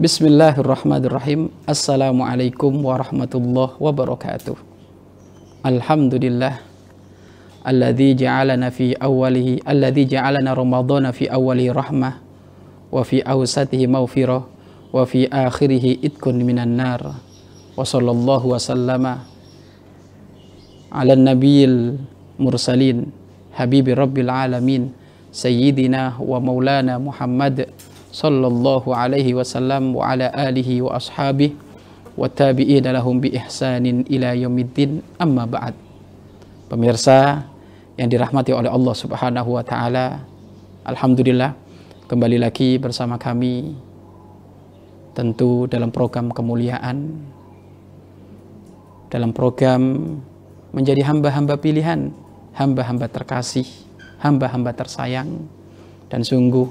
بسم 0.00 0.32
الله 0.32 0.64
الرحمن 0.64 1.04
الرحيم 1.12 1.40
السلام 1.68 2.16
عليكم 2.24 2.72
ورحمة 2.84 3.32
الله 3.36 3.68
وبركاته 3.84 4.56
الحمد 5.60 6.14
لله 6.24 6.54
الذي 7.68 8.16
جعلنا 8.16 8.72
في 8.72 8.96
أوله 8.96 9.60
الذي 9.68 10.04
جعلنا 10.08 10.56
رمضان 10.56 11.10
في 11.12 11.28
أوله 11.28 11.72
رحمة 11.76 12.10
وفي 12.88 13.20
أوسطه 13.28 13.76
مغفرة 13.86 14.40
وفي 14.96 15.28
آخره 15.28 15.84
إتكن 16.00 16.36
من 16.48 16.58
النار 16.58 17.02
وصلى 17.76 18.10
الله 18.10 18.42
وسلم 18.46 19.04
على 20.96 21.12
النبي 21.12 21.58
المرسلين 22.40 22.98
حبيب 23.52 23.88
رب 24.00 24.16
العالمين 24.18 24.82
سيدنا 25.28 26.16
ومولانا 26.24 26.96
محمد 26.98 27.68
sallallahu 28.10 28.90
alaihi 28.90 29.34
wasallam 29.34 29.94
wa 29.94 30.14
ala 30.14 30.30
alihi 30.34 30.82
wa 30.82 30.98
ashabihi 30.98 31.54
wa 32.18 32.26
tabi'ina 32.26 32.92
lahum 32.94 33.22
bi 33.22 33.32
ihsanin 33.32 34.04
ila 34.10 34.34
yaumiddin 34.34 35.00
amma 35.16 35.46
ba'd. 35.46 35.74
Pemirsa 36.70 37.46
yang 37.98 38.10
dirahmati 38.10 38.54
oleh 38.54 38.70
Allah 38.70 38.94
Subhanahu 38.94 39.58
wa 39.58 39.62
taala, 39.66 40.22
alhamdulillah 40.86 41.54
kembali 42.10 42.42
lagi 42.42 42.78
bersama 42.78 43.18
kami 43.18 43.74
tentu 45.14 45.66
dalam 45.66 45.90
program 45.90 46.30
kemuliaan 46.30 47.18
dalam 49.10 49.34
program 49.34 49.82
menjadi 50.70 51.02
hamba-hamba 51.02 51.58
pilihan, 51.58 52.14
hamba-hamba 52.54 53.10
terkasih, 53.10 53.66
hamba-hamba 54.22 54.70
tersayang 54.70 55.50
dan 56.06 56.22
sungguh 56.22 56.70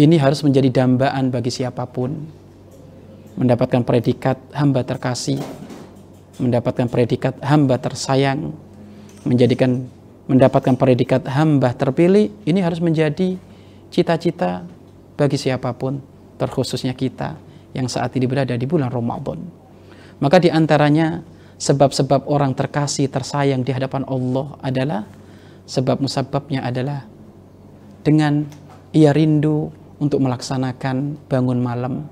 ini 0.00 0.16
harus 0.16 0.40
menjadi 0.40 0.72
dambaan 0.72 1.28
bagi 1.28 1.52
siapa 1.52 1.84
pun. 1.84 2.16
Mendapatkan 3.36 3.84
predikat 3.84 4.36
hamba 4.52 4.84
terkasih, 4.84 5.40
mendapatkan 6.40 6.88
predikat 6.88 7.36
hamba 7.40 7.76
tersayang, 7.76 8.52
menjadikan 9.24 9.88
mendapatkan 10.30 10.78
predikat 10.78 11.26
hamba 11.26 11.74
terpilih, 11.74 12.30
ini 12.46 12.62
harus 12.62 12.78
menjadi 12.78 13.34
cita-cita 13.90 14.62
bagi 15.18 15.34
siapa 15.34 15.74
pun, 15.74 15.98
terkhususnya 16.38 16.94
kita 16.94 17.34
yang 17.74 17.90
saat 17.90 18.14
ini 18.14 18.30
berada 18.30 18.54
di 18.54 18.62
bulan 18.62 18.94
Ramadan. 18.94 19.42
Maka 20.22 20.38
di 20.38 20.46
antaranya 20.46 21.26
sebab-sebab 21.58 22.30
orang 22.30 22.54
terkasih, 22.54 23.10
tersayang 23.10 23.66
di 23.66 23.74
hadapan 23.74 24.06
Allah 24.06 24.54
adalah 24.62 25.02
sebab 25.66 25.98
musababnya 25.98 26.62
adalah 26.62 27.10
dengan 28.06 28.46
ia 28.94 29.10
rindu 29.10 29.79
untuk 30.00 30.24
melaksanakan 30.24 31.20
bangun 31.28 31.60
malam, 31.60 32.08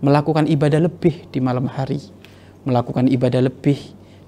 melakukan 0.00 0.46
ibadah 0.46 0.78
lebih 0.78 1.26
di 1.28 1.42
malam 1.42 1.66
hari, 1.66 1.98
melakukan 2.62 3.10
ibadah 3.10 3.42
lebih 3.42 3.78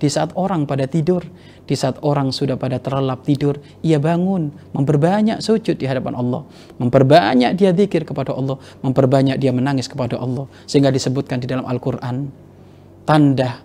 di 0.03 0.09
saat 0.11 0.34
orang 0.34 0.67
pada 0.67 0.84
tidur, 0.91 1.23
di 1.65 1.73
saat 1.73 1.97
orang 2.03 2.35
sudah 2.35 2.59
pada 2.59 2.77
terlelap 2.83 3.25
tidur, 3.25 3.57
ia 3.81 3.97
bangun, 3.97 4.53
memperbanyak 4.75 5.41
sujud 5.41 5.79
di 5.79 5.87
hadapan 5.87 6.19
Allah, 6.19 6.42
memperbanyak 6.83 7.57
dia 7.57 7.70
zikir 7.73 8.05
kepada 8.05 8.35
Allah, 8.35 8.59
memperbanyak 8.85 9.39
dia 9.39 9.55
menangis 9.55 9.89
kepada 9.89 10.19
Allah, 10.20 10.51
sehingga 10.69 10.91
disebutkan 10.91 11.41
di 11.41 11.47
dalam 11.48 11.65
Al-Quran, 11.65 12.29
tanda 13.07 13.62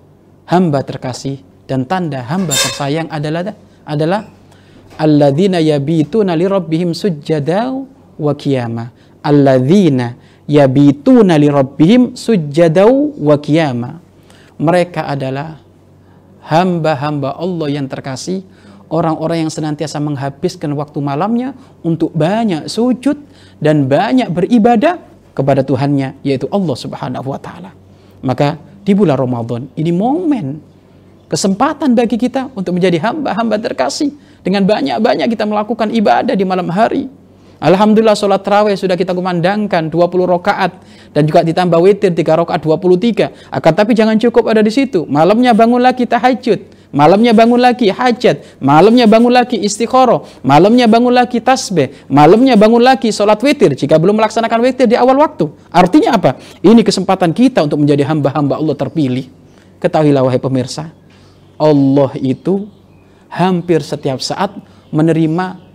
hamba 0.48 0.80
terkasih 0.86 1.42
dan 1.66 1.84
tanda 1.90 2.24
hamba 2.24 2.54
tersayang 2.54 3.10
adalah 3.12 3.52
adalah 3.86 4.22
alladzina 4.98 5.58
yabituna 5.60 6.34
li 6.38 6.46
rabbihim 6.46 6.94
sujjada 6.94 7.74
wa 8.20 8.34
qiyamah 8.36 9.09
alladzina 9.24 10.16
yabituna 10.50 11.38
li 11.38 11.48
rabbihim 11.48 12.18
sujjadau 12.18 13.16
wa 13.20 13.36
qiyama. 13.38 14.02
Mereka 14.60 15.08
adalah 15.08 15.62
hamba-hamba 16.44 17.38
Allah 17.38 17.68
yang 17.70 17.86
terkasih, 17.86 18.44
orang-orang 18.90 19.48
yang 19.48 19.52
senantiasa 19.54 20.02
menghabiskan 20.02 20.74
waktu 20.76 21.00
malamnya 21.00 21.54
untuk 21.86 22.12
banyak 22.12 22.68
sujud 22.68 23.16
dan 23.62 23.86
banyak 23.86 24.28
beribadah 24.34 25.00
kepada 25.38 25.64
Tuhannya 25.64 26.20
yaitu 26.26 26.50
Allah 26.52 26.76
Subhanahu 26.76 27.30
wa 27.30 27.40
taala. 27.40 27.72
Maka 28.20 28.60
di 28.84 28.92
bulan 28.92 29.16
Ramadan 29.16 29.70
ini 29.80 29.94
momen 29.94 30.60
kesempatan 31.30 31.94
bagi 31.94 32.18
kita 32.18 32.52
untuk 32.58 32.76
menjadi 32.76 33.00
hamba-hamba 33.00 33.62
terkasih 33.62 34.12
dengan 34.42 34.66
banyak-banyak 34.66 35.30
kita 35.30 35.46
melakukan 35.46 35.94
ibadah 35.94 36.34
di 36.34 36.44
malam 36.44 36.68
hari 36.74 37.08
Alhamdulillah 37.60 38.16
sholat 38.16 38.40
terawih 38.40 38.72
sudah 38.80 38.96
kita 38.96 39.12
kumandangkan 39.12 39.92
20 39.92 40.00
rakaat 40.24 40.80
dan 41.12 41.28
juga 41.28 41.44
ditambah 41.44 41.76
witir 41.84 42.16
3 42.16 42.24
rakaat 42.24 42.64
23. 42.64 43.52
Akan 43.52 43.74
tapi 43.76 43.92
jangan 43.92 44.16
cukup 44.16 44.48
ada 44.48 44.64
di 44.64 44.72
situ. 44.72 45.04
Malamnya 45.04 45.52
bangun 45.52 45.84
lagi 45.84 46.08
tahajud. 46.08 46.80
Malamnya 46.90 47.38
bangun 47.38 47.62
lagi 47.62 47.94
hajat, 47.94 48.58
malamnya 48.58 49.06
bangun 49.06 49.30
lagi 49.30 49.62
istikharah, 49.62 50.26
malamnya 50.42 50.90
bangun 50.90 51.14
lagi 51.14 51.38
tasbih, 51.38 51.94
malamnya 52.10 52.58
bangun 52.58 52.82
lagi 52.82 53.14
sholat 53.14 53.38
witir 53.46 53.78
jika 53.78 54.02
belum 54.02 54.18
melaksanakan 54.18 54.58
witir 54.66 54.90
di 54.90 54.98
awal 54.98 55.22
waktu. 55.22 55.54
Artinya 55.70 56.18
apa? 56.18 56.42
Ini 56.66 56.82
kesempatan 56.82 57.30
kita 57.30 57.62
untuk 57.62 57.86
menjadi 57.86 58.10
hamba-hamba 58.10 58.58
Allah 58.58 58.74
terpilih. 58.74 59.30
Ketahuilah 59.78 60.26
wahai 60.26 60.42
pemirsa, 60.42 60.90
Allah 61.62 62.10
itu 62.18 62.66
hampir 63.30 63.86
setiap 63.86 64.18
saat 64.18 64.58
menerima 64.90 65.69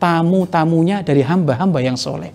tamu-tamunya 0.00 1.04
dari 1.04 1.20
hamba-hamba 1.20 1.84
yang 1.84 1.94
soleh. 1.94 2.32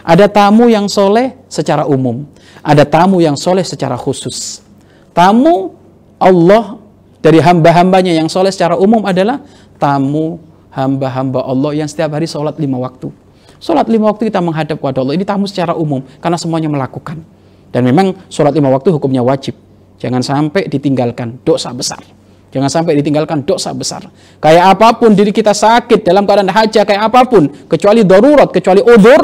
Ada 0.00 0.30
tamu 0.30 0.70
yang 0.72 0.88
soleh 0.88 1.36
secara 1.50 1.84
umum. 1.84 2.24
Ada 2.64 2.88
tamu 2.88 3.20
yang 3.20 3.36
soleh 3.36 3.66
secara 3.66 3.98
khusus. 3.98 4.64
Tamu 5.12 5.76
Allah 6.16 6.80
dari 7.20 7.42
hamba-hambanya 7.42 8.16
yang 8.16 8.30
soleh 8.32 8.48
secara 8.48 8.80
umum 8.80 9.04
adalah 9.04 9.44
tamu 9.76 10.40
hamba-hamba 10.72 11.44
Allah 11.44 11.84
yang 11.84 11.88
setiap 11.90 12.16
hari 12.16 12.24
sholat 12.24 12.56
lima 12.56 12.80
waktu. 12.80 13.12
Sholat 13.60 13.84
lima 13.92 14.08
waktu 14.08 14.32
kita 14.32 14.40
menghadap 14.40 14.80
kepada 14.80 15.04
Allah. 15.04 15.18
Ini 15.18 15.24
tamu 15.28 15.44
secara 15.44 15.76
umum 15.76 16.00
karena 16.22 16.40
semuanya 16.40 16.72
melakukan. 16.72 17.20
Dan 17.68 17.84
memang 17.84 18.16
sholat 18.32 18.56
lima 18.56 18.72
waktu 18.72 18.88
hukumnya 18.88 19.20
wajib. 19.20 19.52
Jangan 20.00 20.24
sampai 20.24 20.64
ditinggalkan 20.64 21.44
dosa 21.44 21.68
besar. 21.76 22.00
Jangan 22.50 22.66
sampai 22.66 22.98
ditinggalkan 22.98 23.46
dosa 23.46 23.70
besar. 23.70 24.10
Kayak 24.42 24.74
apa 24.74 24.98
pun 24.98 25.14
diri 25.14 25.30
kita 25.30 25.54
sakit 25.54 26.02
dalam 26.02 26.26
keadaan 26.26 26.50
haja 26.50 26.82
kayak 26.82 27.02
apa 27.06 27.22
pun, 27.30 27.46
kecuali 27.70 28.02
darurat, 28.02 28.50
kecuali 28.50 28.82
odur, 28.82 29.22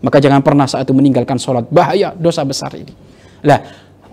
maka 0.00 0.22
jangan 0.22 0.38
pernah 0.38 0.70
saat 0.70 0.86
itu 0.86 0.94
meninggalkan 0.94 1.34
sholat. 1.34 1.66
Bahaya 1.66 2.14
dosa 2.14 2.46
besar 2.46 2.70
ini. 2.78 2.94
Lah, 3.42 3.58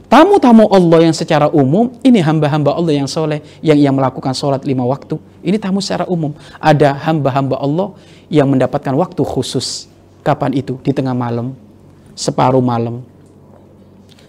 tamu-tamu 0.10 0.66
Allah 0.74 1.06
yang 1.06 1.14
secara 1.14 1.54
umum, 1.54 1.94
ini 2.02 2.18
hamba-hamba 2.18 2.74
Allah 2.74 2.98
yang 2.98 3.06
soleh, 3.06 3.46
yang 3.62 3.78
yang 3.78 3.94
melakukan 3.94 4.34
sholat 4.34 4.66
lima 4.66 4.82
waktu. 4.90 5.22
Ini 5.46 5.62
tamu 5.62 5.78
secara 5.78 6.10
umum. 6.10 6.34
Ada 6.58 6.98
hamba-hamba 6.98 7.62
Allah 7.62 7.94
yang 8.28 8.50
mendapatkan 8.50 8.98
waktu 8.98 9.22
khusus. 9.22 9.86
Kapan 10.26 10.58
itu? 10.58 10.82
Di 10.82 10.98
tengah 10.98 11.14
malam, 11.14 11.54
separuh 12.18 12.60
malam, 12.60 13.06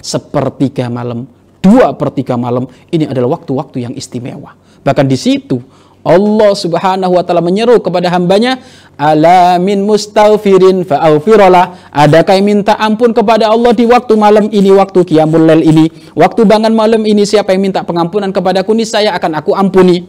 sepertiga 0.04 0.86
malam, 0.92 1.24
dua 1.68 1.92
per 1.92 2.16
tiga 2.16 2.40
malam 2.40 2.64
ini 2.88 3.04
adalah 3.04 3.36
waktu-waktu 3.36 3.84
yang 3.84 3.92
istimewa. 3.92 4.56
Bahkan 4.80 5.04
di 5.04 5.18
situ 5.20 5.60
Allah 6.08 6.56
Subhanahu 6.56 7.20
wa 7.20 7.22
taala 7.26 7.44
menyeru 7.44 7.76
kepada 7.84 8.08
hambanya, 8.08 8.56
"Alamin 8.96 9.84
mustaghfirin 9.84 10.88
fa'aghfirullah." 10.88 11.92
Adakah 11.92 12.38
yang 12.40 12.46
minta 12.48 12.78
ampun 12.80 13.12
kepada 13.12 13.52
Allah 13.52 13.76
di 13.76 13.84
waktu 13.84 14.16
malam 14.16 14.48
ini, 14.48 14.72
waktu 14.72 15.04
qiyamul 15.04 15.44
lail 15.44 15.62
ini, 15.66 15.92
waktu 16.16 16.48
bangun 16.48 16.72
malam 16.72 17.02
ini 17.04 17.28
siapa 17.28 17.52
yang 17.52 17.68
minta 17.68 17.84
pengampunan 17.84 18.32
kepadaku 18.32 18.72
saya 18.88 19.12
akan 19.18 19.42
aku 19.42 19.52
ampuni. 19.52 20.06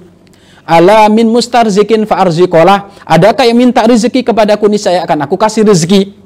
Alamin 0.69 1.25
mustarzikin 1.25 2.05
fa'arziqolah. 2.05 3.01
Adakah 3.09 3.49
yang 3.49 3.57
minta 3.57 3.81
rezeki 3.81 4.21
kepadaku 4.21 4.69
saya 4.77 5.01
akan 5.01 5.25
aku 5.25 5.35
kasih 5.35 5.65
rezeki 5.65 6.18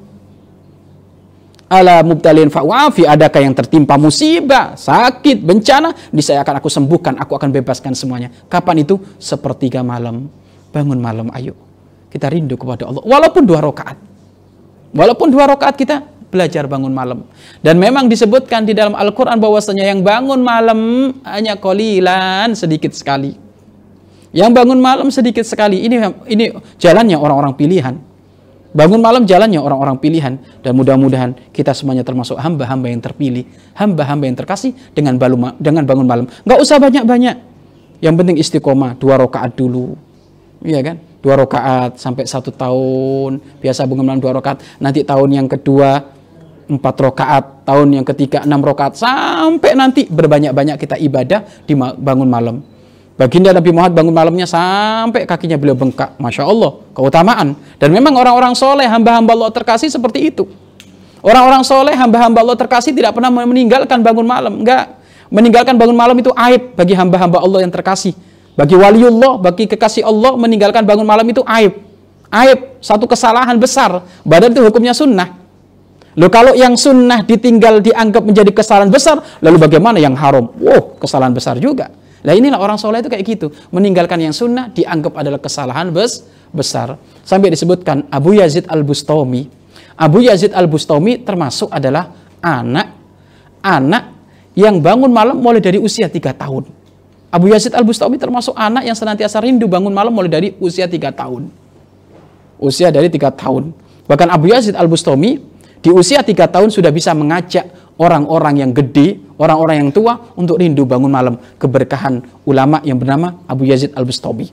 ala 1.74 2.06
mubtalin 2.06 2.54
fa'wafi 2.54 3.10
adakah 3.10 3.42
yang 3.42 3.58
tertimpa 3.58 3.98
musibah, 3.98 4.78
sakit, 4.78 5.42
bencana, 5.42 5.90
saya 6.22 6.46
akan 6.46 6.62
aku 6.62 6.70
sembuhkan, 6.70 7.18
aku 7.18 7.34
akan 7.34 7.50
bebaskan 7.50 7.98
semuanya. 7.98 8.30
Kapan 8.46 8.86
itu? 8.86 9.02
Sepertiga 9.18 9.81
malam. 9.81 10.30
Bangun 10.70 11.02
malam, 11.02 11.34
ayo. 11.34 11.58
Kita 12.14 12.30
rindu 12.30 12.54
kepada 12.54 12.86
Allah. 12.86 13.02
Walaupun 13.02 13.42
dua 13.50 13.60
rakaat. 13.66 13.98
Walaupun 14.94 15.34
dua 15.34 15.50
rakaat 15.50 15.74
kita 15.74 16.06
belajar 16.30 16.70
bangun 16.70 16.94
malam. 16.94 17.25
Dan 17.66 17.81
memang 17.81 18.06
disebutkan 18.06 18.66
di 18.66 18.78
dalam 18.78 18.94
Al-Quran 18.94 19.42
bahwasanya 19.42 19.90
yang 19.90 20.06
bangun 20.06 20.42
malam 20.42 21.10
hanya 21.25 21.58
kolilan 21.58 22.54
sedikit 22.54 22.94
sekali. 22.94 23.34
Yang 24.34 24.52
bangun 24.54 24.81
malam 24.81 25.10
sedikit 25.14 25.46
sekali. 25.46 25.86
Ini 25.86 26.25
ini 26.30 26.54
jalannya 26.78 27.18
orang-orang 27.18 27.54
pilihan 27.54 28.12
Bangun 28.74 29.06
malam 29.06 29.30
jalannya 29.30 29.62
orang-orang 29.62 30.02
pilihan 30.02 30.34
dan 30.66 30.74
mudah-mudahan 30.74 31.38
kita 31.54 31.78
semuanya 31.78 32.02
termasuk 32.02 32.42
hamba-hamba 32.42 32.90
yang 32.90 33.06
terpilih, 33.06 33.46
hamba-hamba 33.78 34.25
yang 34.25 34.38
terkasih 34.38 34.74
dengan 34.98 35.14
baluma, 35.22 35.54
dengan 35.62 35.86
bangun 35.86 36.10
malam. 36.10 36.25
Nggak 36.42 36.60
usah 36.60 36.81
banyak-banyak. 36.81 37.38
Yang 38.02 38.14
penting 38.18 38.36
istiqomah, 38.42 38.98
dua 38.98 39.22
rakaat 39.22 39.54
dulu. 39.54 39.94
Iya 40.66 40.81
kan? 40.81 40.98
Dua 41.22 41.38
rakaat 41.38 42.02
sampai 42.02 42.25
satu 42.25 42.50
tahun. 42.50 43.38
Biasa 43.62 43.86
bangun 43.86 44.06
malam 44.10 44.20
dua 44.20 44.42
rakaat. 44.42 44.66
Nanti 44.81 45.06
tahun 45.06 45.30
yang 45.38 45.48
kedua 45.48 46.10
empat 46.66 46.96
rakaat, 46.98 47.46
tahun 47.70 48.02
yang 48.02 48.06
ketiga 48.08 48.42
enam 48.42 48.66
rakaat, 48.66 48.98
sampai 48.98 49.78
nanti 49.78 50.10
berbanyak-banyak 50.10 50.81
kita 50.81 50.98
ibadah 50.98 51.46
di 51.70 51.78
bangun 51.78 52.25
malam. 52.25 52.73
Baginda 53.13 53.54
Nabi 53.54 53.69
Muhammad 53.69 53.94
bangun 53.94 54.13
malamnya 54.13 54.50
sampai 54.50 55.30
kakinya 55.30 55.54
beliau 55.54 55.77
bengkak. 55.77 56.18
Masya 56.18 56.50
Allah, 56.50 56.81
keutamaan. 56.98 57.54
Dan 57.77 57.94
memang 57.94 58.18
orang-orang 58.18 58.57
soleh, 58.57 58.89
hamba-hamba 58.89 59.38
Allah 59.38 59.51
terkasih 59.54 59.86
seperti 59.94 60.33
itu. 60.33 60.50
Orang-orang 61.21 61.62
soleh, 61.62 61.94
hamba-hamba 61.94 62.42
Allah 62.42 62.57
terkasih 62.57 62.89
tidak 62.89 63.13
pernah 63.13 63.30
meninggalkan 63.30 64.01
bangun 64.01 64.25
malam. 64.25 64.65
Enggak. 64.65 64.98
Meninggalkan 65.30 65.77
bangun 65.77 65.94
malam 65.94 66.18
itu 66.18 66.33
aib 66.33 66.74
bagi 66.74 66.98
hamba-hamba 66.98 67.38
Allah 67.38 67.62
yang 67.62 67.74
terkasih. 67.74 68.18
Bagi 68.57 68.74
waliullah, 68.77 69.38
bagi 69.38 69.69
kekasih 69.69 70.06
Allah, 70.06 70.33
meninggalkan 70.33 70.81
bangun 70.81 71.06
malam 71.06 71.25
itu 71.30 71.45
aib. 71.45 71.86
Aib, 72.33 72.81
satu 72.81 73.06
kesalahan 73.06 73.62
besar. 73.62 74.01
Badan 74.25 74.57
itu 74.57 74.62
hukumnya 74.65 74.94
sunnah. 74.94 75.38
Loh 76.13 76.30
kalau 76.30 76.54
yang 76.54 76.77
sunnah 76.77 77.25
ditinggal 77.25 77.81
dianggap 77.81 78.21
menjadi 78.25 78.50
kesalahan 78.54 78.89
besar, 78.89 79.21
lalu 79.42 79.57
bagaimana 79.57 79.98
yang 79.98 80.13
haram? 80.13 80.50
Wow, 80.62 80.98
kesalahan 81.01 81.33
besar 81.33 81.57
juga. 81.57 81.89
Nah 82.24 82.31
inilah 82.31 82.60
orang 82.60 82.80
soleh 82.80 83.04
itu 83.04 83.12
kayak 83.12 83.24
gitu. 83.28 83.48
Meninggalkan 83.70 84.16
yang 84.24 84.31
sunnah 84.31 84.72
dianggap 84.72 85.14
adalah 85.20 85.40
kesalahan 85.44 85.92
bes 85.92 86.24
besar. 86.56 86.96
Sampai 87.28 87.52
disebutkan 87.52 88.08
Abu 88.08 88.40
Yazid 88.40 88.66
al-Bustami. 88.72 89.52
Abu 90.00 90.24
Yazid 90.24 90.56
al-Bustami 90.56 91.20
termasuk 91.22 91.68
adalah 91.70 92.16
anak 92.40 92.96
anak 93.64 94.04
yang 94.54 94.80
bangun 94.84 95.10
malam 95.10 95.40
mulai 95.40 95.60
dari 95.60 95.80
usia 95.80 96.08
tiga 96.08 96.31
tahun. 96.31 96.68
Abu 97.34 97.50
Yazid 97.50 97.74
al-Bustami 97.74 98.22
termasuk 98.22 98.54
anak 98.54 98.86
yang 98.86 98.94
senantiasa 98.94 99.42
rindu 99.42 99.66
bangun 99.66 99.90
malam 99.90 100.14
mulai 100.14 100.30
dari 100.30 100.50
usia 100.62 100.86
tiga 100.86 101.10
tahun. 101.10 101.50
Usia 102.62 102.94
dari 102.94 103.10
tiga 103.10 103.34
tahun. 103.34 103.74
Bahkan 104.06 104.30
Abu 104.30 104.54
Yazid 104.54 104.78
al-Bustami 104.78 105.42
di 105.84 105.90
usia 105.90 106.22
tiga 106.22 106.48
tahun 106.48 106.70
sudah 106.70 106.94
bisa 106.94 107.12
mengajak 107.12 107.68
orang-orang 107.98 108.66
yang 108.66 108.72
gede, 108.74 109.22
orang-orang 109.38 109.86
yang 109.86 109.90
tua 109.94 110.18
untuk 110.38 110.57
rindu 110.57 110.86
bangun 110.88 111.12
malam. 111.12 111.36
Keberkahan 111.57 112.45
ulama 112.48 112.81
yang 112.81 112.98
bernama 112.98 113.44
Abu 113.45 113.69
Yazid 113.69 113.94
Al-Bustami. 113.94 114.50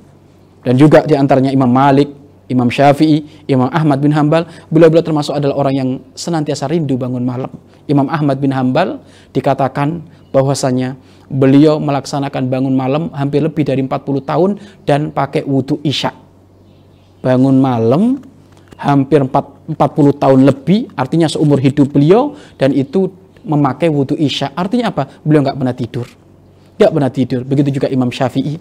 Dan 0.61 0.77
juga 0.77 1.05
di 1.09 1.17
antaranya 1.17 1.49
Imam 1.49 1.71
Malik, 1.73 2.13
Imam 2.51 2.69
Syafi'i, 2.69 3.47
Imam 3.47 3.71
Ahmad 3.71 4.03
bin 4.03 4.13
Hambal, 4.13 4.45
beliau-beliau 4.69 5.07
termasuk 5.07 5.39
adalah 5.39 5.55
orang 5.57 5.75
yang 5.75 5.89
senantiasa 6.13 6.67
rindu 6.67 6.99
bangun 6.99 7.23
malam. 7.23 7.49
Imam 7.87 8.11
Ahmad 8.11 8.43
bin 8.43 8.51
Hambal 8.51 9.01
dikatakan 9.31 10.03
bahwasanya 10.35 10.99
beliau 11.31 11.79
melaksanakan 11.79 12.51
bangun 12.51 12.75
malam 12.75 13.09
hampir 13.15 13.39
lebih 13.41 13.63
dari 13.63 13.81
40 13.87 14.27
tahun 14.27 14.51
dan 14.83 15.15
pakai 15.15 15.47
wudhu 15.47 15.79
isya. 15.87 16.11
Bangun 17.23 17.57
malam 17.63 18.19
hampir 18.75 19.23
40 19.23 19.77
tahun 20.19 20.41
lebih, 20.43 20.91
artinya 20.99 21.31
seumur 21.31 21.63
hidup 21.63 21.95
beliau 21.95 22.35
dan 22.59 22.75
itu 22.75 23.13
memakai 23.45 23.89
wudhu 23.89 24.17
isya. 24.17 24.53
Artinya 24.57 24.93
apa? 24.93 25.09
Beliau 25.23 25.45
nggak 25.45 25.59
pernah 25.59 25.75
tidur. 25.77 26.07
Nggak 26.77 26.93
pernah 26.93 27.11
tidur. 27.13 27.41
Begitu 27.45 27.69
juga 27.81 27.89
Imam 27.93 28.09
Syafi'i. 28.09 28.57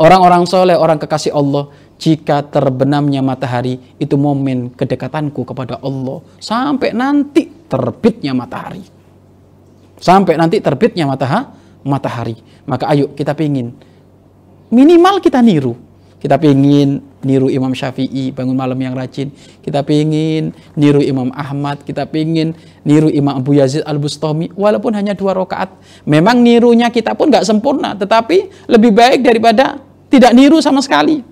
Orang-orang 0.00 0.48
soleh, 0.48 0.78
orang 0.78 0.96
kekasih 0.96 1.34
Allah, 1.36 1.68
jika 2.00 2.40
terbenamnya 2.48 3.20
matahari, 3.20 3.76
itu 4.00 4.16
momen 4.16 4.72
kedekatanku 4.72 5.44
kepada 5.44 5.76
Allah. 5.84 6.24
Sampai 6.40 6.96
nanti 6.96 7.50
terbitnya 7.68 8.32
matahari. 8.32 8.80
Sampai 10.00 10.40
nanti 10.40 10.64
terbitnya 10.64 11.04
matahari. 11.84 12.36
Maka 12.64 12.88
ayo 12.96 13.12
kita 13.12 13.36
pingin. 13.36 13.76
Minimal 14.72 15.20
kita 15.20 15.42
niru 15.44 15.89
kita 16.20 16.36
pengen 16.36 17.00
niru 17.24 17.48
Imam 17.48 17.72
Syafi'i 17.72 18.28
bangun 18.36 18.52
malam 18.52 18.76
yang 18.76 18.92
rajin. 18.92 19.32
Kita 19.64 19.80
pengen 19.80 20.52
niru 20.76 21.00
Imam 21.00 21.32
Ahmad. 21.32 21.80
Kita 21.80 22.04
pengen 22.04 22.52
niru 22.84 23.08
Imam 23.08 23.40
Abu 23.40 23.56
Yazid 23.56 23.80
Al-Bustami. 23.88 24.52
Walaupun 24.52 24.92
hanya 24.92 25.16
dua 25.16 25.32
rakaat. 25.32 25.72
Memang 26.04 26.44
nirunya 26.44 26.92
kita 26.92 27.16
pun 27.16 27.32
nggak 27.32 27.48
sempurna. 27.48 27.96
Tetapi 27.96 28.68
lebih 28.68 28.92
baik 28.92 29.24
daripada 29.24 29.80
tidak 30.12 30.36
niru 30.36 30.60
sama 30.60 30.84
sekali. 30.84 31.24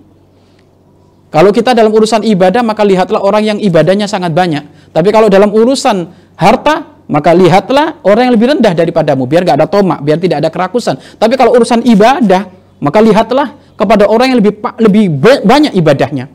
Kalau 1.29 1.53
kita 1.53 1.77
dalam 1.77 1.93
urusan 1.93 2.25
ibadah, 2.25 2.65
maka 2.65 2.81
lihatlah 2.81 3.21
orang 3.21 3.45
yang 3.45 3.57
ibadahnya 3.61 4.09
sangat 4.09 4.33
banyak. 4.33 4.89
Tapi 4.89 5.13
kalau 5.13 5.29
dalam 5.29 5.53
urusan 5.53 6.09
harta, 6.33 7.05
maka 7.05 7.37
lihatlah 7.37 8.01
orang 8.01 8.29
yang 8.29 8.33
lebih 8.33 8.57
rendah 8.57 8.73
daripadamu. 8.73 9.29
Biar 9.29 9.45
gak 9.45 9.61
ada 9.61 9.69
tomak, 9.69 10.01
biar 10.01 10.17
tidak 10.17 10.41
ada 10.41 10.49
kerakusan. 10.49 10.97
Tapi 10.97 11.37
kalau 11.37 11.53
urusan 11.53 11.85
ibadah, 11.85 12.58
maka 12.79 13.03
lihatlah 13.03 13.55
kepada 13.75 14.07
orang 14.07 14.35
yang 14.35 14.39
lebih 14.39 14.59
lebih 14.79 15.05
banyak 15.43 15.75
ibadahnya. 15.75 16.31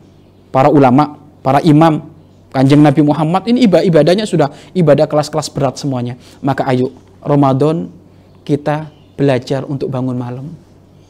Para 0.52 0.70
ulama, 0.70 1.18
para 1.42 1.58
imam, 1.64 2.08
kanjeng 2.54 2.80
Nabi 2.80 3.02
Muhammad 3.02 3.42
ini 3.50 3.66
ibadah 3.66 3.84
ibadahnya 3.84 4.24
sudah 4.24 4.48
ibadah 4.76 5.10
kelas-kelas 5.10 5.50
berat 5.50 5.74
semuanya. 5.80 6.14
Maka 6.44 6.68
ayo 6.70 6.94
Ramadan 7.24 7.90
kita 8.46 8.92
belajar 9.18 9.66
untuk 9.66 9.90
bangun 9.90 10.14
malam. 10.14 10.46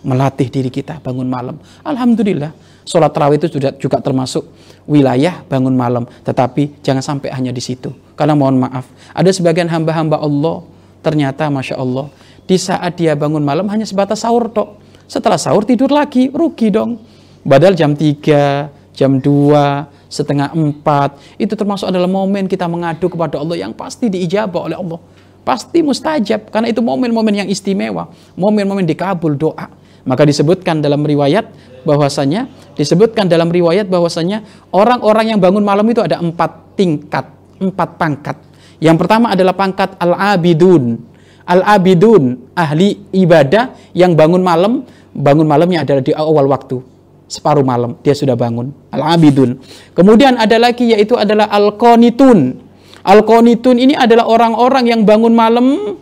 Melatih 0.05 0.49
diri 0.49 0.69
kita 0.69 1.01
bangun 1.01 1.29
malam. 1.29 1.57
Alhamdulillah, 1.81 2.53
sholat 2.85 3.13
terawih 3.13 3.41
itu 3.41 3.49
sudah 3.57 3.73
juga 3.77 4.01
termasuk 4.01 4.45
wilayah 4.85 5.41
bangun 5.49 5.73
malam. 5.73 6.05
Tetapi 6.25 6.85
jangan 6.85 7.01
sampai 7.01 7.33
hanya 7.33 7.53
di 7.53 7.61
situ. 7.61 7.93
Karena 8.13 8.37
mohon 8.37 8.61
maaf, 8.61 8.85
ada 9.17 9.31
sebagian 9.33 9.67
hamba-hamba 9.73 10.21
Allah, 10.21 10.61
ternyata 11.01 11.49
Masya 11.49 11.81
Allah, 11.81 12.13
di 12.45 12.57
saat 12.61 13.01
dia 13.01 13.17
bangun 13.17 13.41
malam 13.41 13.65
hanya 13.73 13.89
sebatas 13.89 14.21
sahur 14.21 14.53
tok 14.53 14.84
setelah 15.05 15.37
sahur 15.37 15.69
tidur 15.69 15.93
lagi, 15.93 16.33
rugi 16.33 16.73
dong. 16.73 17.01
Badal 17.45 17.77
jam 17.77 17.93
3, 17.93 18.93
jam 18.97 19.21
2, 19.21 20.09
setengah 20.09 20.55
4, 20.57 21.41
itu 21.43 21.53
termasuk 21.53 21.93
adalah 21.93 22.09
momen 22.09 22.49
kita 22.49 22.65
mengadu 22.65 23.13
kepada 23.13 23.37
Allah 23.37 23.61
yang 23.61 23.77
pasti 23.77 24.09
diijabah 24.09 24.71
oleh 24.71 24.79
Allah. 24.81 25.01
Pasti 25.45 25.85
mustajab, 25.85 26.49
karena 26.49 26.73
itu 26.73 26.81
momen-momen 26.81 27.45
yang 27.45 27.49
istimewa, 27.53 28.09
momen-momen 28.33 28.89
dikabul 28.89 29.37
doa. 29.37 29.69
Maka 30.09 30.25
disebutkan 30.25 30.81
dalam 30.81 31.05
riwayat 31.05 31.53
bahwasanya, 31.85 32.49
disebutkan 32.73 33.29
dalam 33.29 33.53
riwayat 33.53 33.89
bahwasanya 33.93 34.69
orang-orang 34.73 35.37
yang 35.37 35.41
bangun 35.41 35.65
malam 35.65 35.85
itu 35.85 36.01
ada 36.01 36.17
empat 36.17 36.81
tingkat, 36.81 37.29
empat 37.61 37.89
pangkat. 38.01 38.37
Yang 38.81 38.97
pertama 39.05 39.37
adalah 39.37 39.53
pangkat 39.53 40.01
al-abidun, 40.01 41.13
Al-abidun, 41.45 42.57
ahli 42.57 43.05
ibadah 43.13 43.93
yang 43.93 44.17
bangun 44.17 44.41
malam, 44.41 44.81
bangun 45.15 45.47
malamnya 45.47 45.87
adalah 45.87 46.03
di 46.03 46.13
awal 46.13 46.51
waktu. 46.51 46.83
Separuh 47.25 47.65
malam 47.65 47.97
dia 48.05 48.13
sudah 48.13 48.37
bangun. 48.37 48.71
Al-abidun. 48.93 49.57
Kemudian 49.97 50.37
ada 50.37 50.61
lagi 50.61 50.93
yaitu 50.93 51.17
adalah 51.17 51.49
al-qanitun. 51.49 52.61
Al-qanitun 53.01 53.77
ini 53.81 53.95
adalah 53.97 54.29
orang-orang 54.29 54.91
yang 54.93 55.01
bangun 55.07 55.33
malam 55.33 55.97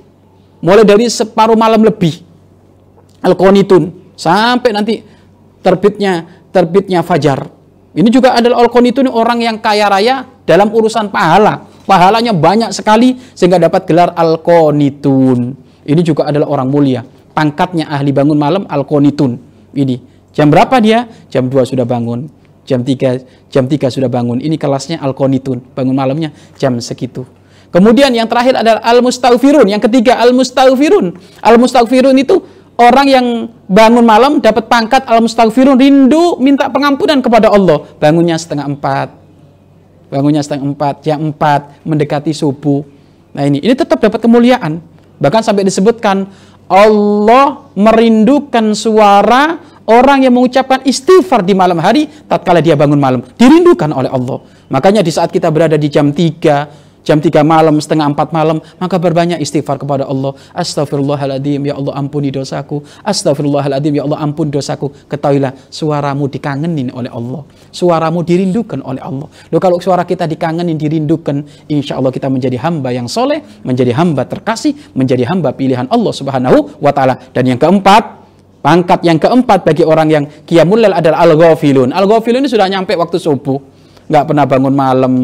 mulai 0.59 0.83
dari 0.83 1.07
separuh 1.07 1.55
malam 1.55 1.87
lebih. 1.87 2.25
Al-qanitun 3.23 4.15
sampai 4.19 4.71
nanti 4.75 4.95
terbitnya 5.63 6.27
terbitnya 6.51 7.07
fajar. 7.07 7.47
Ini 7.93 8.09
juga 8.11 8.35
adalah 8.35 8.65
al-qanitun 8.67 9.07
orang 9.07 9.39
yang 9.45 9.57
kaya 9.63 9.87
raya 9.87 10.27
dalam 10.43 10.75
urusan 10.75 11.13
pahala 11.13 11.73
Pahalanya 11.83 12.31
banyak 12.31 12.71
sekali 12.71 13.19
sehingga 13.35 13.59
dapat 13.59 13.91
gelar 13.91 14.15
Al-Qanitun. 14.15 15.41
Ini 15.83 16.01
juga 16.07 16.31
adalah 16.31 16.47
orang 16.47 16.69
mulia. 16.71 17.03
Pangkatnya 17.33 17.89
ahli 17.89 18.13
bangun 18.13 18.37
malam 18.37 18.63
Al-Qanitun. 18.69 19.41
Ini. 19.73 19.97
Jam 20.33 20.49
berapa 20.49 20.81
dia? 20.81 21.09
Jam 21.29 21.49
2 21.49 21.65
sudah 21.65 21.85
bangun. 21.85 22.29
Jam 22.63 22.81
3 22.87 23.51
jam 23.51 23.65
3 23.67 23.91
sudah 23.91 24.09
bangun. 24.09 24.39
Ini 24.41 24.57
kelasnya 24.57 25.01
Al-Qanitun. 25.01 25.75
Bangun 25.77 25.97
malamnya 25.97 26.31
jam 26.57 26.77
segitu. 26.79 27.25
Kemudian 27.73 28.13
yang 28.13 28.29
terakhir 28.29 28.61
adalah 28.61 28.85
Al-Mustaghfirun. 28.85 29.65
Yang 29.65 29.89
ketiga 29.89 30.21
Al-Mustaghfirun. 30.21 31.17
Al-Mustaghfirun 31.41 32.17
itu 32.21 32.37
orang 32.77 33.07
yang 33.09 33.27
bangun 33.65 34.05
malam 34.05 34.33
dapat 34.45 34.69
pangkat 34.69 35.09
Al-Mustaghfirun 35.09 35.81
rindu 35.81 36.37
minta 36.37 36.69
pengampunan 36.69 37.25
kepada 37.25 37.49
Allah. 37.49 37.89
Bangunnya 37.97 38.37
setengah 38.37 38.69
empat, 38.69 39.09
bangunnya 40.13 40.45
setengah 40.45 40.69
empat, 40.69 40.95
jam 41.01 41.33
empat, 41.33 41.81
mendekati 41.89 42.37
subuh. 42.37 42.85
Nah 43.33 43.49
ini, 43.49 43.65
ini 43.65 43.73
tetap 43.73 43.97
dapat 43.97 44.21
kemuliaan. 44.21 44.85
Bahkan 45.17 45.41
sampai 45.41 45.65
disebutkan 45.65 46.29
Allah 46.73 47.69
merindukan 47.77 48.73
suara 48.73 49.61
orang 49.85 50.25
yang 50.25 50.33
mengucapkan 50.33 50.81
istighfar 50.89 51.45
di 51.45 51.53
malam 51.53 51.77
hari 51.85 52.09
tatkala 52.25 52.65
dia 52.65 52.73
bangun 52.73 52.97
malam. 52.97 53.21
Dirindukan 53.37 53.93
oleh 53.93 54.09
Allah. 54.09 54.41
Makanya 54.73 55.05
di 55.05 55.13
saat 55.13 55.29
kita 55.29 55.53
berada 55.53 55.77
di 55.77 55.93
jam 55.93 56.17
3, 56.17 56.92
jam 57.03 57.19
3 57.19 57.43
malam, 57.43 57.75
setengah 57.83 58.07
4 58.15 58.31
malam, 58.31 58.59
maka 58.79 58.97
berbanyak 58.99 59.43
istighfar 59.43 59.79
kepada 59.79 60.07
Allah. 60.07 60.33
Astaghfirullahaladzim, 60.55 61.61
ya 61.67 61.75
Allah 61.79 61.95
ampuni 61.99 62.31
dosaku. 62.31 62.83
Astaghfirullahaladzim, 63.03 63.93
ya 63.99 64.03
Allah 64.07 64.19
ampuni 64.23 64.51
dosaku. 64.55 64.91
Ketahuilah, 65.11 65.55
suaramu 65.69 66.31
dikangenin 66.31 66.95
oleh 66.95 67.11
Allah. 67.11 67.43
Suaramu 67.75 68.23
dirindukan 68.23 68.81
oleh 68.87 69.03
Allah. 69.03 69.27
Loh 69.51 69.61
kalau 69.61 69.83
suara 69.83 70.07
kita 70.07 70.31
dikangenin, 70.31 70.79
dirindukan, 70.79 71.43
insya 71.67 71.99
Allah 71.99 72.15
kita 72.15 72.31
menjadi 72.31 72.57
hamba 72.63 72.95
yang 72.95 73.11
soleh, 73.11 73.43
menjadi 73.67 73.93
hamba 73.99 74.23
terkasih, 74.25 74.95
menjadi 74.95 75.27
hamba 75.27 75.51
pilihan 75.53 75.91
Allah 75.91 76.13
subhanahu 76.15 76.79
wa 76.79 76.95
ta'ala. 76.95 77.19
Dan 77.35 77.51
yang 77.51 77.59
keempat, 77.59 78.23
pangkat 78.63 79.03
yang 79.03 79.19
keempat 79.19 79.67
bagi 79.67 79.83
orang 79.83 80.09
yang 80.09 80.25
qiyamul 80.47 80.79
adalah 80.87 81.27
al-ghafilun. 81.27 81.91
Al-ghafilun 81.91 82.47
ini 82.47 82.51
sudah 82.51 82.71
nyampe 82.71 82.95
waktu 82.95 83.19
subuh. 83.19 83.59
Nggak 84.07 84.25
pernah 84.29 84.45
bangun 84.47 84.75
malam, 84.75 85.15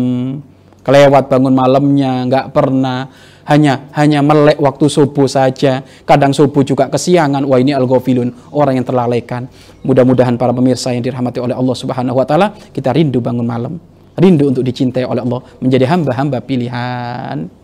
kelewat 0.83 1.31
bangun 1.31 1.55
malamnya, 1.55 2.25
nggak 2.29 2.47
pernah 2.55 3.09
hanya 3.49 3.89
hanya 3.97 4.21
melek 4.21 4.61
waktu 4.61 4.87
subuh 4.93 5.25
saja. 5.25 5.81
Kadang 6.05 6.37
subuh 6.37 6.61
juga 6.63 6.93
kesiangan. 6.93 7.49
Wah 7.49 7.59
ini 7.59 7.73
al-ghafilun, 7.73 8.53
orang 8.53 8.81
yang 8.81 8.87
terlalaikan. 8.87 9.49
Mudah-mudahan 9.83 10.37
para 10.37 10.53
pemirsa 10.53 10.93
yang 10.93 11.01
dirahmati 11.01 11.41
oleh 11.41 11.57
Allah 11.57 11.77
Subhanahu 11.77 12.17
wa 12.21 12.27
taala, 12.29 12.53
kita 12.73 12.93
rindu 12.93 13.25
bangun 13.25 13.47
malam. 13.49 13.81
Rindu 14.19 14.51
untuk 14.51 14.67
dicintai 14.67 15.07
oleh 15.07 15.23
Allah, 15.23 15.41
menjadi 15.63 15.87
hamba-hamba 15.89 16.43
pilihan. 16.43 17.58